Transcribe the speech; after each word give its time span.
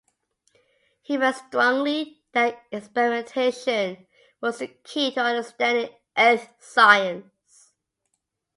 He 1.03 1.15
felt 1.15 1.35
strongly 1.35 2.23
that 2.31 2.63
experimentation 2.71 4.07
was 4.41 4.57
the 4.57 4.69
key 4.83 5.11
to 5.11 5.21
understanding 5.21 5.93
earth 6.17 6.51
science. 6.57 7.73